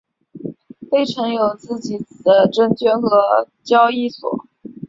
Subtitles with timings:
[0.89, 2.87] 费城市有自己的证券
[3.63, 4.47] 交易所。